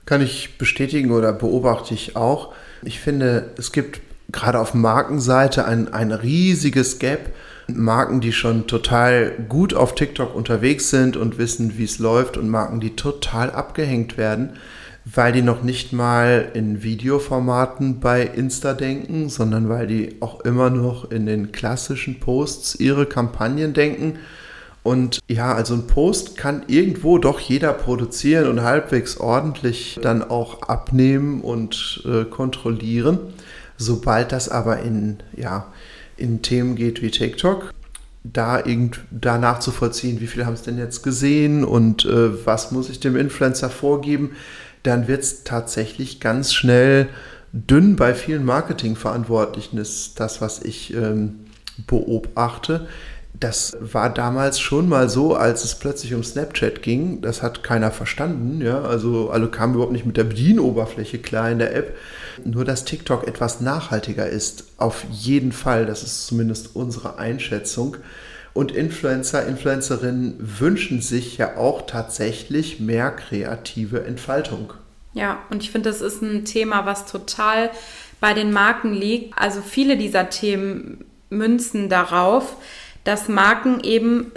Kann 0.05 0.21
ich 0.21 0.57
bestätigen 0.57 1.11
oder 1.11 1.33
beobachte 1.33 1.93
ich 1.93 2.15
auch. 2.15 2.53
Ich 2.83 2.99
finde, 2.99 3.51
es 3.57 3.71
gibt 3.71 4.01
gerade 4.31 4.59
auf 4.59 4.73
Markenseite 4.73 5.65
ein, 5.65 5.93
ein 5.93 6.11
riesiges 6.11 6.99
Gap. 6.99 7.31
Marken, 7.67 8.21
die 8.21 8.31
schon 8.31 8.67
total 8.67 9.31
gut 9.49 9.73
auf 9.73 9.95
TikTok 9.95 10.35
unterwegs 10.35 10.91
sind 10.91 11.17
und 11.17 11.39
wissen, 11.39 11.79
wie 11.79 11.85
es 11.85 11.97
läuft 11.97 12.37
und 12.37 12.47
Marken, 12.49 12.79
die 12.79 12.95
total 12.95 13.49
abgehängt 13.49 14.17
werden 14.17 14.51
weil 15.05 15.31
die 15.31 15.43
noch 15.43 15.62
nicht 15.62 15.93
mal 15.93 16.50
in 16.55 16.81
Videoformaten 16.81 18.00
bei 18.00 18.24
Insta 18.24 18.74
denken, 18.74 19.29
sondern 19.29 19.69
weil 19.69 19.85
die 19.85 20.15
auch 20.19 20.41
immer 20.41 20.71
noch 20.71 21.12
in 21.12 21.27
den 21.27 21.51
klassischen 21.51 22.19
Posts 22.19 22.79
ihre 22.79 23.05
Kampagnen 23.05 23.74
denken. 23.74 24.17
Und 24.81 25.19
ja, 25.27 25.53
also 25.53 25.75
ein 25.75 25.88
Post 25.88 26.38
kann 26.38 26.63
irgendwo 26.67 27.17
doch 27.19 27.39
jeder 27.39 27.74
produzieren 27.74 28.47
und 28.47 28.62
halbwegs 28.62 29.17
ordentlich 29.17 30.00
dann 30.01 30.24
auch 30.24 30.63
abnehmen 30.63 31.41
und 31.41 32.03
äh, 32.05 32.25
kontrollieren. 32.25 33.19
Sobald 33.77 34.31
das 34.31 34.50
aber 34.50 34.79
in, 34.79 35.17
ja, 35.35 35.67
in 36.17 36.41
Themen 36.41 36.75
geht 36.75 37.01
wie 37.01 37.12
TikTok, 37.12 37.74
da 38.24 38.63
irgend 38.63 39.01
da 39.12 39.38
nachzuvollziehen, 39.38 40.19
wie 40.19 40.27
viele 40.27 40.45
haben 40.45 40.53
es 40.53 40.63
denn 40.63 40.77
jetzt 40.77 41.03
gesehen 41.03 41.63
und 41.63 42.05
äh, 42.05 42.45
was 42.45 42.71
muss 42.71 42.89
ich 42.89 43.00
dem 43.00 43.15
Influencer 43.15 43.69
vorgeben, 43.69 44.31
dann 44.87 45.07
wird 45.07 45.23
es 45.23 45.43
tatsächlich 45.43 46.19
ganz 46.19 46.53
schnell 46.53 47.07
dünn 47.51 47.95
bei 47.95 48.13
vielen 48.13 48.43
Marketingverantwortlichen, 48.43 49.77
ist 49.77 50.19
das, 50.19 50.41
was 50.41 50.61
ich 50.61 50.93
ähm, 50.93 51.45
beobachte. 51.87 52.87
Das 53.37 53.75
war 53.79 54.09
damals 54.09 54.59
schon 54.59 54.87
mal 54.87 55.09
so, 55.09 55.35
als 55.35 55.65
es 55.65 55.75
plötzlich 55.75 56.13
um 56.13 56.23
Snapchat 56.23 56.81
ging. 56.81 57.21
Das 57.21 57.41
hat 57.41 57.63
keiner 57.63 57.91
verstanden. 57.91 58.61
Ja? 58.61 58.81
Also 58.81 59.29
alle 59.29 59.49
kamen 59.49 59.73
überhaupt 59.73 59.91
nicht 59.91 60.05
mit 60.05 60.15
der 60.15 60.23
Bedienoberfläche 60.23 61.19
klar 61.19 61.51
in 61.51 61.59
der 61.59 61.75
App. 61.75 61.97
Nur 62.45 62.63
dass 62.63 62.85
TikTok 62.85 63.27
etwas 63.27 63.59
nachhaltiger 63.59 64.27
ist. 64.27 64.65
Auf 64.77 65.05
jeden 65.11 65.51
Fall. 65.51 65.85
Das 65.85 66.03
ist 66.03 66.27
zumindest 66.27 66.75
unsere 66.75 67.17
Einschätzung. 67.17 67.97
Und 68.55 68.71
Influencer, 68.71 69.45
Influencerinnen 69.45 70.38
wünschen 70.39 71.01
sich 71.01 71.38
ja 71.38 71.57
auch 71.57 71.85
tatsächlich 71.85 72.79
mehr 72.79 73.12
kreative 73.12 74.05
Entfaltung. 74.05 74.71
Ja, 75.12 75.39
und 75.50 75.62
ich 75.62 75.71
finde, 75.71 75.89
das 75.89 76.00
ist 76.00 76.21
ein 76.21 76.45
Thema, 76.45 76.85
was 76.85 77.05
total 77.05 77.69
bei 78.21 78.33
den 78.33 78.53
Marken 78.53 78.93
liegt. 78.93 79.38
Also 79.38 79.62
viele 79.62 79.97
dieser 79.97 80.29
Themen 80.29 81.03
münzen 81.29 81.89
darauf, 81.89 82.55
dass 83.03 83.27
Marken 83.27 83.81
eben 83.81 84.31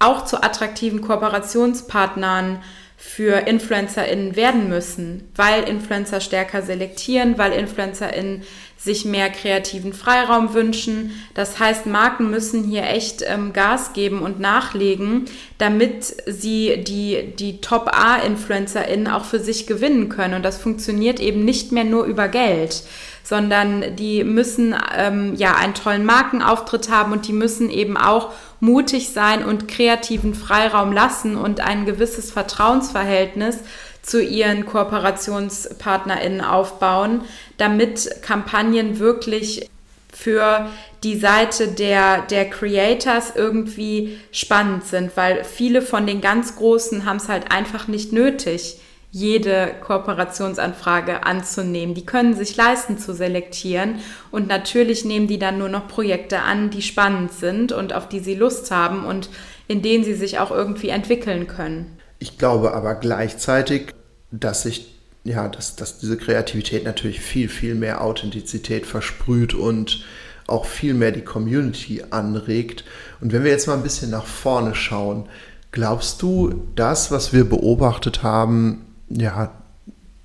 auch 0.00 0.24
zu 0.24 0.42
attraktiven 0.42 1.00
Kooperationspartnern 1.00 2.64
für 3.02 3.46
InfluencerInnen 3.48 4.36
werden 4.36 4.68
müssen, 4.68 5.30
weil 5.34 5.62
Influencer 5.62 6.20
stärker 6.20 6.60
selektieren, 6.60 7.38
weil 7.38 7.52
InfluencerInnen 7.52 8.42
sich 8.76 9.06
mehr 9.06 9.30
kreativen 9.30 9.94
Freiraum 9.94 10.52
wünschen. 10.52 11.12
Das 11.32 11.58
heißt, 11.58 11.86
Marken 11.86 12.30
müssen 12.30 12.62
hier 12.62 12.84
echt 12.84 13.22
ähm, 13.26 13.54
Gas 13.54 13.94
geben 13.94 14.20
und 14.20 14.38
nachlegen, 14.38 15.24
damit 15.56 16.14
sie 16.26 16.84
die, 16.84 17.32
die 17.38 17.62
Top-A-InfluencerInnen 17.62 19.08
auch 19.08 19.24
für 19.24 19.40
sich 19.40 19.66
gewinnen 19.66 20.10
können. 20.10 20.34
Und 20.34 20.42
das 20.42 20.58
funktioniert 20.58 21.20
eben 21.20 21.44
nicht 21.44 21.72
mehr 21.72 21.84
nur 21.84 22.04
über 22.04 22.28
Geld, 22.28 22.82
sondern 23.22 23.96
die 23.96 24.24
müssen 24.24 24.74
ähm, 24.96 25.34
ja 25.36 25.54
einen 25.56 25.74
tollen 25.74 26.04
Markenauftritt 26.04 26.90
haben 26.90 27.12
und 27.12 27.28
die 27.28 27.32
müssen 27.32 27.70
eben 27.70 27.96
auch 27.96 28.32
mutig 28.60 29.10
sein 29.10 29.44
und 29.44 29.68
kreativen 29.68 30.34
Freiraum 30.34 30.92
lassen 30.92 31.36
und 31.36 31.60
ein 31.60 31.86
gewisses 31.86 32.30
Vertrauensverhältnis 32.30 33.58
zu 34.02 34.22
ihren 34.22 34.66
KooperationspartnerInnen 34.66 36.40
aufbauen, 36.40 37.22
damit 37.58 38.22
Kampagnen 38.22 38.98
wirklich 38.98 39.68
für 40.12 40.68
die 41.02 41.18
Seite 41.18 41.68
der, 41.68 42.22
der 42.22 42.48
Creators 42.50 43.34
irgendwie 43.34 44.18
spannend 44.32 44.84
sind, 44.84 45.16
weil 45.16 45.44
viele 45.44 45.82
von 45.82 46.06
den 46.06 46.20
ganz 46.20 46.56
Großen 46.56 47.04
haben 47.04 47.16
es 47.16 47.28
halt 47.28 47.52
einfach 47.52 47.88
nicht 47.88 48.12
nötig, 48.12 48.78
jede 49.12 49.72
Kooperationsanfrage 49.80 51.24
anzunehmen. 51.24 51.94
Die 51.94 52.06
können 52.06 52.34
sich 52.34 52.56
leisten 52.56 52.98
zu 52.98 53.12
selektieren 53.12 53.96
und 54.30 54.46
natürlich 54.46 55.04
nehmen 55.04 55.26
die 55.26 55.38
dann 55.38 55.58
nur 55.58 55.68
noch 55.68 55.88
Projekte 55.88 56.40
an, 56.40 56.70
die 56.70 56.82
spannend 56.82 57.32
sind 57.32 57.72
und 57.72 57.92
auf 57.92 58.08
die 58.08 58.20
sie 58.20 58.34
Lust 58.34 58.70
haben 58.70 59.04
und 59.04 59.28
in 59.66 59.82
denen 59.82 60.04
sie 60.04 60.14
sich 60.14 60.38
auch 60.38 60.50
irgendwie 60.50 60.90
entwickeln 60.90 61.46
können. 61.46 61.98
Ich 62.18 62.38
glaube 62.38 62.72
aber 62.72 62.94
gleichzeitig, 62.94 63.94
dass 64.30 64.62
sich 64.62 64.96
ja, 65.24 65.48
dass, 65.48 65.76
dass 65.76 65.98
diese 65.98 66.16
Kreativität 66.16 66.84
natürlich 66.84 67.20
viel, 67.20 67.48
viel 67.48 67.74
mehr 67.74 68.02
Authentizität 68.02 68.86
versprüht 68.86 69.54
und 69.54 70.04
auch 70.46 70.64
viel 70.64 70.94
mehr 70.94 71.12
die 71.12 71.24
Community 71.24 72.02
anregt. 72.10 72.84
Und 73.20 73.32
wenn 73.32 73.44
wir 73.44 73.50
jetzt 73.50 73.66
mal 73.66 73.74
ein 73.74 73.82
bisschen 73.82 74.10
nach 74.10 74.26
vorne 74.26 74.74
schauen, 74.74 75.28
glaubst 75.72 76.22
du, 76.22 76.62
das, 76.74 77.10
was 77.10 77.32
wir 77.32 77.48
beobachtet 77.48 78.22
haben, 78.22 78.86
ja, 79.10 79.52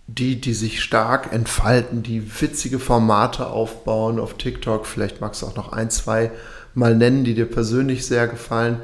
die, 0.07 0.39
die 0.39 0.53
sich 0.53 0.81
stark 0.81 1.33
entfalten, 1.33 2.03
die 2.03 2.41
witzige 2.41 2.79
Formate 2.79 3.47
aufbauen 3.47 4.19
auf 4.19 4.35
TikTok, 4.35 4.85
vielleicht 4.85 5.19
magst 5.19 5.41
du 5.41 5.47
auch 5.47 5.55
noch 5.55 5.71
ein, 5.73 5.89
zwei 5.89 6.31
mal 6.73 6.95
nennen, 6.95 7.23
die 7.23 7.33
dir 7.33 7.47
persönlich 7.47 8.05
sehr 8.05 8.27
gefallen, 8.27 8.79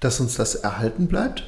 dass 0.00 0.20
uns 0.20 0.34
das 0.36 0.54
erhalten 0.54 1.08
bleibt? 1.08 1.44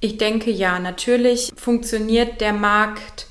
Ich 0.00 0.16
denke 0.16 0.50
ja, 0.50 0.78
natürlich 0.78 1.52
funktioniert 1.56 2.40
der 2.40 2.52
Markt 2.52 3.26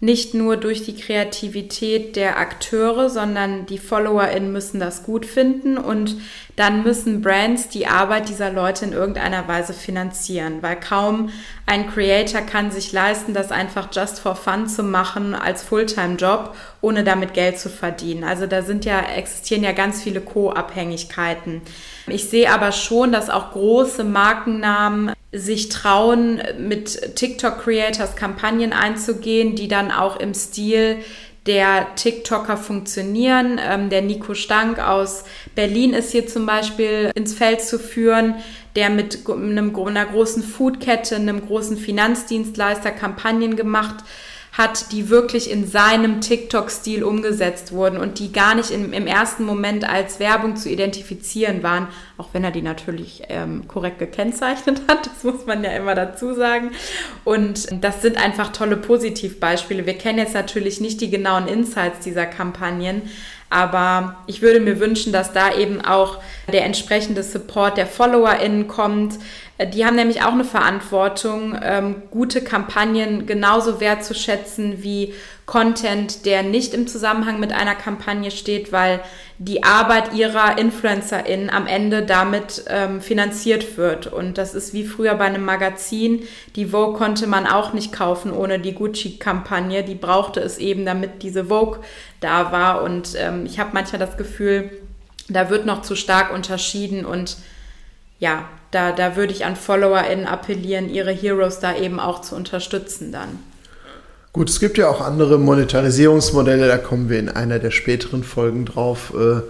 nicht 0.00 0.34
nur 0.34 0.56
durch 0.56 0.84
die 0.84 0.96
Kreativität 0.96 2.16
der 2.16 2.38
Akteure, 2.38 3.08
sondern 3.08 3.66
die 3.66 3.78
FollowerInnen 3.78 4.52
müssen 4.52 4.80
das 4.80 5.02
gut 5.02 5.26
finden. 5.26 5.76
Und 5.76 6.16
dann 6.58 6.82
müssen 6.82 7.22
Brands 7.22 7.68
die 7.68 7.86
Arbeit 7.86 8.28
dieser 8.28 8.50
Leute 8.50 8.84
in 8.84 8.92
irgendeiner 8.92 9.46
Weise 9.46 9.72
finanzieren, 9.72 10.58
weil 10.60 10.74
kaum 10.80 11.30
ein 11.66 11.88
Creator 11.88 12.40
kann 12.40 12.72
sich 12.72 12.90
leisten, 12.90 13.32
das 13.32 13.52
einfach 13.52 13.88
just 13.92 14.18
for 14.18 14.34
fun 14.34 14.66
zu 14.66 14.82
machen 14.82 15.36
als 15.36 15.62
Fulltime-Job, 15.62 16.56
ohne 16.80 17.04
damit 17.04 17.32
Geld 17.32 17.60
zu 17.60 17.68
verdienen. 17.68 18.24
Also 18.24 18.46
da 18.46 18.62
sind 18.62 18.84
ja, 18.84 18.98
existieren 19.00 19.62
ja 19.62 19.70
ganz 19.70 20.02
viele 20.02 20.20
Co-Abhängigkeiten. 20.20 21.62
Ich 22.08 22.28
sehe 22.28 22.52
aber 22.52 22.72
schon, 22.72 23.12
dass 23.12 23.30
auch 23.30 23.52
große 23.52 24.02
Markennamen 24.02 25.12
sich 25.30 25.68
trauen, 25.68 26.42
mit 26.58 27.16
TikTok-Creators 27.16 28.16
Kampagnen 28.16 28.72
einzugehen, 28.72 29.54
die 29.54 29.68
dann 29.68 29.92
auch 29.92 30.18
im 30.18 30.34
Stil 30.34 30.98
der 31.48 31.94
TikToker 31.96 32.56
funktionieren. 32.56 33.58
Ähm, 33.60 33.90
der 33.90 34.02
Nico 34.02 34.34
Stank 34.34 34.78
aus 34.78 35.24
Berlin 35.56 35.94
ist 35.94 36.12
hier 36.12 36.28
zum 36.28 36.46
Beispiel 36.46 37.10
ins 37.14 37.34
Feld 37.34 37.62
zu 37.62 37.78
führen, 37.78 38.34
der 38.76 38.90
mit 38.90 39.28
einem, 39.28 39.74
einer 39.74 40.06
großen 40.06 40.44
Foodkette, 40.44 41.16
einem 41.16 41.44
großen 41.44 41.76
Finanzdienstleister 41.76 42.92
Kampagnen 42.92 43.56
gemacht 43.56 43.96
hat 43.96 44.04
hat, 44.58 44.90
die 44.90 45.08
wirklich 45.08 45.50
in 45.50 45.68
seinem 45.68 46.20
TikTok-Stil 46.20 47.04
umgesetzt 47.04 47.70
wurden 47.70 47.96
und 47.96 48.18
die 48.18 48.32
gar 48.32 48.56
nicht 48.56 48.72
im, 48.72 48.92
im, 48.92 49.06
ersten 49.06 49.44
Moment 49.44 49.88
als 49.88 50.18
Werbung 50.18 50.56
zu 50.56 50.68
identifizieren 50.68 51.62
waren, 51.62 51.86
auch 52.16 52.30
wenn 52.32 52.42
er 52.42 52.50
die 52.50 52.62
natürlich 52.62 53.22
ähm, 53.28 53.68
korrekt 53.68 54.00
gekennzeichnet 54.00 54.82
hat, 54.88 55.06
das 55.14 55.22
muss 55.22 55.46
man 55.46 55.62
ja 55.62 55.70
immer 55.70 55.94
dazu 55.94 56.34
sagen. 56.34 56.72
Und 57.24 57.68
das 57.84 58.02
sind 58.02 58.16
einfach 58.18 58.52
tolle 58.52 58.76
Positivbeispiele. 58.76 59.86
Wir 59.86 59.94
kennen 59.94 60.18
jetzt 60.18 60.34
natürlich 60.34 60.80
nicht 60.80 61.00
die 61.00 61.10
genauen 61.10 61.46
Insights 61.46 62.00
dieser 62.00 62.26
Kampagnen, 62.26 63.02
aber 63.50 64.16
ich 64.26 64.42
würde 64.42 64.60
mir 64.60 64.80
wünschen, 64.80 65.12
dass 65.12 65.32
da 65.32 65.54
eben 65.54 65.80
auch 65.80 66.18
der 66.52 66.64
entsprechende 66.64 67.22
Support 67.22 67.76
der 67.76 67.86
FollowerInnen 67.86 68.68
kommt. 68.68 69.14
Die 69.72 69.84
haben 69.84 69.96
nämlich 69.96 70.22
auch 70.22 70.32
eine 70.32 70.44
Verantwortung, 70.44 71.58
ähm, 71.62 72.02
gute 72.10 72.42
Kampagnen 72.42 73.26
genauso 73.26 73.80
wertzuschätzen 73.80 74.82
wie 74.82 75.14
Content, 75.48 76.26
der 76.26 76.42
nicht 76.42 76.74
im 76.74 76.86
Zusammenhang 76.86 77.40
mit 77.40 77.54
einer 77.54 77.74
Kampagne 77.74 78.30
steht, 78.30 78.70
weil 78.70 79.00
die 79.38 79.64
Arbeit 79.64 80.12
ihrer 80.12 80.58
InfluencerInnen 80.58 81.48
am 81.48 81.66
Ende 81.66 82.02
damit 82.02 82.64
ähm, 82.68 83.00
finanziert 83.00 83.78
wird. 83.78 84.06
Und 84.06 84.36
das 84.36 84.54
ist 84.54 84.74
wie 84.74 84.84
früher 84.84 85.14
bei 85.14 85.24
einem 85.24 85.46
Magazin. 85.46 86.22
Die 86.54 86.66
Vogue 86.66 86.98
konnte 86.98 87.26
man 87.26 87.46
auch 87.46 87.72
nicht 87.72 87.94
kaufen 87.94 88.30
ohne 88.30 88.58
die 88.58 88.74
Gucci-Kampagne. 88.74 89.82
Die 89.82 89.94
brauchte 89.94 90.40
es 90.40 90.58
eben, 90.58 90.84
damit 90.84 91.22
diese 91.22 91.46
Vogue 91.46 91.78
da 92.20 92.52
war. 92.52 92.82
Und 92.82 93.14
ähm, 93.16 93.46
ich 93.46 93.58
habe 93.58 93.70
manchmal 93.72 94.00
das 94.00 94.18
Gefühl, 94.18 94.70
Da 95.30 95.48
wird 95.48 95.64
noch 95.64 95.80
zu 95.80 95.94
stark 95.94 96.32
unterschieden 96.32 97.06
und 97.06 97.36
ja, 98.18 98.48
da, 98.70 98.92
da 98.92 99.16
würde 99.16 99.32
ich 99.32 99.44
an 99.44 99.56
FollowerInnen 99.56 100.26
appellieren, 100.26 100.90
ihre 100.90 101.12
Heroes 101.12 101.58
da 101.58 101.74
eben 101.74 102.00
auch 102.00 102.20
zu 102.20 102.34
unterstützen 102.34 103.12
dann. 103.12 103.38
Gut, 104.38 104.50
es 104.50 104.60
gibt 104.60 104.78
ja 104.78 104.88
auch 104.88 105.00
andere 105.00 105.36
Monetarisierungsmodelle, 105.36 106.68
da 106.68 106.78
kommen 106.78 107.08
wir 107.08 107.18
in 107.18 107.28
einer 107.28 107.58
der 107.58 107.72
späteren 107.72 108.22
Folgen 108.22 108.66
drauf. 108.66 109.12
Äh, 109.12 109.40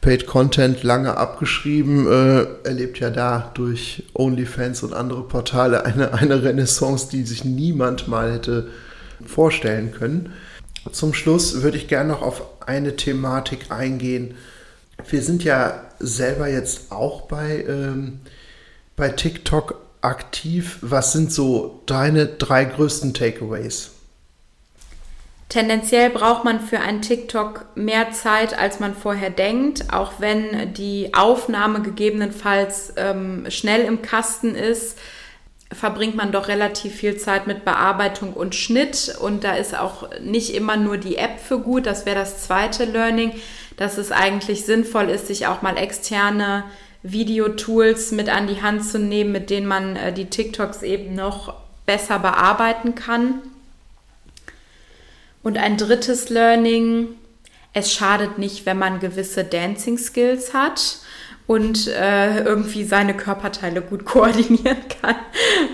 Paid 0.00 0.26
Content 0.26 0.82
lange 0.82 1.18
abgeschrieben, 1.18 2.06
äh, 2.10 2.46
erlebt 2.66 3.00
ja 3.00 3.10
da 3.10 3.50
durch 3.52 4.04
OnlyFans 4.14 4.82
und 4.82 4.94
andere 4.94 5.24
Portale 5.24 5.84
eine, 5.84 6.14
eine 6.14 6.42
Renaissance, 6.42 7.10
die 7.10 7.24
sich 7.24 7.44
niemand 7.44 8.08
mal 8.08 8.32
hätte 8.32 8.68
vorstellen 9.26 9.92
können. 9.92 10.32
Zum 10.90 11.12
Schluss 11.12 11.60
würde 11.60 11.76
ich 11.76 11.86
gerne 11.86 12.08
noch 12.08 12.22
auf 12.22 12.42
eine 12.64 12.96
Thematik 12.96 13.70
eingehen. 13.70 14.36
Wir 15.06 15.20
sind 15.20 15.44
ja 15.44 15.82
selber 15.98 16.48
jetzt 16.48 16.92
auch 16.92 17.28
bei, 17.28 17.66
ähm, 17.68 18.20
bei 18.96 19.10
TikTok 19.10 19.82
aktiv. 20.00 20.78
Was 20.80 21.12
sind 21.12 21.30
so 21.30 21.82
deine 21.84 22.24
drei 22.24 22.64
größten 22.64 23.12
Takeaways? 23.12 23.90
Tendenziell 25.50 26.08
braucht 26.08 26.44
man 26.44 26.60
für 26.60 26.80
ein 26.80 27.02
TikTok 27.02 27.66
mehr 27.74 28.12
Zeit, 28.12 28.58
als 28.58 28.80
man 28.80 28.94
vorher 28.94 29.30
denkt, 29.30 29.92
auch 29.92 30.12
wenn 30.18 30.72
die 30.72 31.12
Aufnahme 31.12 31.82
gegebenenfalls 31.82 32.94
ähm, 32.96 33.44
schnell 33.50 33.82
im 33.82 34.00
Kasten 34.00 34.54
ist 34.54 34.96
verbringt 35.72 36.16
man 36.16 36.32
doch 36.32 36.48
relativ 36.48 36.96
viel 36.96 37.16
Zeit 37.16 37.46
mit 37.46 37.64
Bearbeitung 37.64 38.32
und 38.32 38.54
Schnitt 38.54 39.14
und 39.20 39.44
da 39.44 39.54
ist 39.54 39.78
auch 39.78 40.08
nicht 40.20 40.54
immer 40.54 40.76
nur 40.76 40.96
die 40.98 41.16
App 41.16 41.38
für 41.38 41.60
gut. 41.60 41.86
Das 41.86 42.06
wäre 42.06 42.16
das 42.18 42.42
zweite 42.42 42.84
Learning, 42.84 43.32
dass 43.76 43.96
es 43.96 44.10
eigentlich 44.10 44.64
sinnvoll 44.64 45.08
ist, 45.08 45.28
sich 45.28 45.46
auch 45.46 45.62
mal 45.62 45.76
externe 45.76 46.64
Videotools 47.02 48.12
mit 48.12 48.28
an 48.28 48.48
die 48.48 48.62
Hand 48.62 48.84
zu 48.84 48.98
nehmen, 48.98 49.32
mit 49.32 49.48
denen 49.48 49.66
man 49.66 49.96
äh, 49.96 50.12
die 50.12 50.26
TikToks 50.26 50.82
eben 50.82 51.14
noch 51.14 51.54
besser 51.86 52.18
bearbeiten 52.18 52.94
kann. 52.94 53.40
Und 55.42 55.56
ein 55.56 55.76
drittes 55.76 56.28
Learning, 56.28 57.08
es 57.72 57.92
schadet 57.92 58.38
nicht, 58.38 58.66
wenn 58.66 58.78
man 58.78 59.00
gewisse 59.00 59.44
Dancing 59.44 59.98
Skills 59.98 60.52
hat 60.52 60.98
und 61.46 61.88
äh, 61.88 62.44
irgendwie 62.44 62.84
seine 62.84 63.16
Körperteile 63.16 63.82
gut 63.82 64.04
koordinieren 64.04 64.78
kann, 65.02 65.16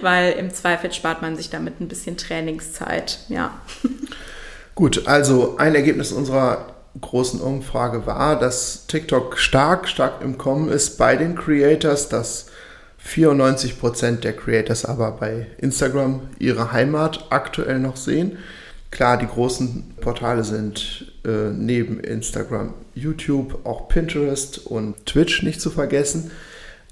weil 0.00 0.32
im 0.32 0.52
Zweifel 0.52 0.92
spart 0.92 1.22
man 1.22 1.36
sich 1.36 1.50
damit 1.50 1.80
ein 1.80 1.88
bisschen 1.88 2.16
Trainingszeit. 2.16 3.18
Ja. 3.28 3.52
Gut, 4.74 5.06
also 5.06 5.56
ein 5.58 5.74
Ergebnis 5.74 6.12
unserer 6.12 6.74
großen 7.00 7.40
Umfrage 7.40 8.06
war, 8.06 8.38
dass 8.38 8.86
TikTok 8.86 9.38
stark, 9.38 9.88
stark 9.88 10.22
im 10.22 10.38
Kommen 10.38 10.70
ist 10.70 10.96
bei 10.96 11.16
den 11.16 11.34
Creators, 11.34 12.08
dass 12.08 12.46
94% 13.06 14.20
der 14.20 14.34
Creators 14.34 14.84
aber 14.84 15.12
bei 15.12 15.46
Instagram 15.58 16.22
ihre 16.38 16.72
Heimat 16.72 17.26
aktuell 17.30 17.78
noch 17.78 17.96
sehen. 17.96 18.38
Klar, 18.90 19.18
die 19.18 19.26
großen 19.26 19.94
Portale 20.00 20.44
sind 20.44 21.12
äh, 21.24 21.50
neben 21.50 22.00
Instagram, 22.00 22.74
YouTube, 22.94 23.60
auch 23.64 23.88
Pinterest 23.88 24.66
und 24.66 25.06
Twitch 25.06 25.42
nicht 25.42 25.60
zu 25.60 25.70
vergessen. 25.70 26.30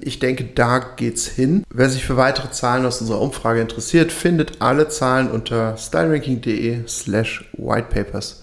Ich 0.00 0.18
denke, 0.18 0.44
da 0.44 0.78
geht's 0.78 1.26
hin. 1.26 1.64
Wer 1.70 1.90
sich 1.90 2.04
für 2.04 2.16
weitere 2.16 2.50
Zahlen 2.50 2.86
aus 2.86 3.00
unserer 3.00 3.20
Umfrage 3.20 3.60
interessiert, 3.60 4.12
findet 4.12 4.60
alle 4.62 4.88
Zahlen 4.88 5.30
unter 5.30 5.76
styleranking.de 5.76 6.86
slash 6.86 7.50
whitepapers. 7.56 8.42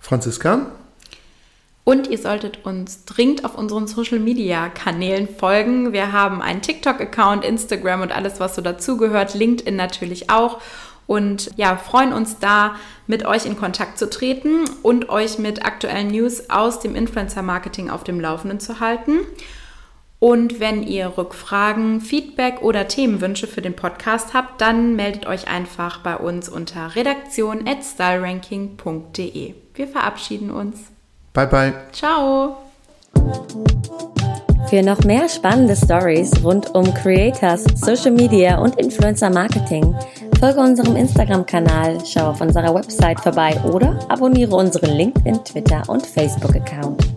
Franziska? 0.00 0.66
Und 1.84 2.08
ihr 2.08 2.18
solltet 2.18 2.64
uns 2.64 3.04
dringend 3.04 3.44
auf 3.44 3.56
unseren 3.56 3.86
Social 3.86 4.18
Media 4.18 4.70
Kanälen 4.70 5.28
folgen. 5.28 5.92
Wir 5.92 6.12
haben 6.12 6.40
einen 6.40 6.62
TikTok-Account, 6.62 7.44
Instagram 7.44 8.00
und 8.00 8.10
alles, 8.10 8.40
was 8.40 8.54
so 8.54 8.62
dazugehört, 8.62 9.34
LinkedIn 9.34 9.76
natürlich 9.76 10.30
auch. 10.30 10.60
Und 11.06 11.50
ja, 11.56 11.76
freuen 11.76 12.14
uns 12.14 12.38
da, 12.38 12.76
mit 13.06 13.26
euch 13.26 13.44
in 13.44 13.58
Kontakt 13.58 13.98
zu 13.98 14.08
treten 14.08 14.64
und 14.82 15.10
euch 15.10 15.38
mit 15.38 15.66
aktuellen 15.66 16.08
News 16.08 16.48
aus 16.48 16.80
dem 16.80 16.96
Influencer-Marketing 16.96 17.90
auf 17.90 18.02
dem 18.02 18.18
Laufenden 18.18 18.60
zu 18.60 18.80
halten. 18.80 19.20
Und 20.24 20.58
wenn 20.58 20.82
ihr 20.82 21.12
Rückfragen, 21.18 22.00
Feedback 22.00 22.62
oder 22.62 22.88
Themenwünsche 22.88 23.46
für 23.46 23.60
den 23.60 23.76
Podcast 23.76 24.32
habt, 24.32 24.62
dann 24.62 24.96
meldet 24.96 25.26
euch 25.26 25.48
einfach 25.48 25.98
bei 25.98 26.16
uns 26.16 26.48
unter 26.48 26.96
redaktion@styleranking.de. 26.96 29.54
Wir 29.74 29.86
verabschieden 29.86 30.50
uns. 30.50 30.78
Bye 31.34 31.46
bye. 31.46 31.74
Ciao. 31.92 32.56
Für 34.70 34.82
noch 34.82 35.04
mehr 35.04 35.28
spannende 35.28 35.76
Stories 35.76 36.32
rund 36.42 36.74
um 36.74 36.94
Creators, 36.94 37.64
Social 37.74 38.12
Media 38.12 38.56
und 38.56 38.80
Influencer 38.80 39.28
Marketing 39.28 39.94
folge 40.44 40.60
unserem 40.60 40.96
Instagram-Kanal, 40.96 41.98
schau 42.04 42.30
auf 42.30 42.40
unserer 42.40 42.74
Website 42.74 43.18
vorbei 43.20 43.58
oder 43.64 43.98
abonniere 44.10 44.56
unseren 44.56 44.90
LinkedIn, 44.90 45.42
Twitter 45.42 45.82
und 45.86 46.06
Facebook-Account. 46.06 47.13